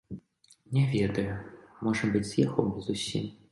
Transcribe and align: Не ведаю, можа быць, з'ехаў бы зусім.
Не 0.77 0.85
ведаю, 0.93 1.35
можа 1.89 2.11
быць, 2.15 2.25
з'ехаў 2.33 2.73
бы 2.73 2.79
зусім. 2.91 3.33